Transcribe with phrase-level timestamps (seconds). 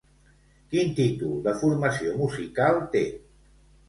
[0.69, 3.05] Quin títol de formació musical té?